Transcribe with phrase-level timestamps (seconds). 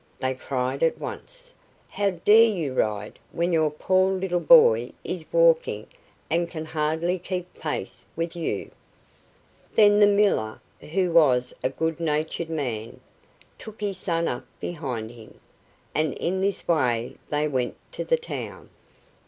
[0.17, 1.53] they cried at once.
[1.91, 5.85] "How dare you ride when your poor little boy is walking
[6.27, 8.71] and can hardly keep pace with you?"
[9.75, 10.59] Then the miller,
[10.91, 12.99] who was a good natured man,
[13.59, 15.39] took his son up behind him,
[15.93, 18.71] and in this way they went to the town.